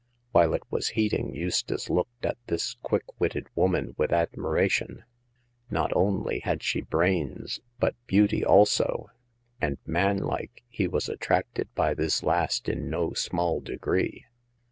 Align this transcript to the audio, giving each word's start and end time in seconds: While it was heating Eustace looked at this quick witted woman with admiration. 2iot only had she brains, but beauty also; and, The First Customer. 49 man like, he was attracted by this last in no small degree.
While 0.31 0.55
it 0.55 0.63
was 0.71 0.87
heating 0.97 1.35
Eustace 1.35 1.87
looked 1.87 2.25
at 2.25 2.39
this 2.47 2.73
quick 2.81 3.03
witted 3.19 3.45
woman 3.53 3.93
with 3.99 4.11
admiration. 4.11 5.03
2iot 5.71 5.91
only 5.95 6.39
had 6.39 6.63
she 6.63 6.81
brains, 6.81 7.59
but 7.79 7.93
beauty 8.07 8.43
also; 8.43 9.11
and, 9.61 9.73
The 9.73 9.77
First 9.77 9.85
Customer. 9.85 9.99
49 9.99 10.15
man 10.17 10.27
like, 10.27 10.63
he 10.69 10.87
was 10.87 11.07
attracted 11.07 11.71
by 11.75 11.93
this 11.93 12.23
last 12.23 12.67
in 12.67 12.89
no 12.89 13.13
small 13.13 13.59
degree. 13.59 14.25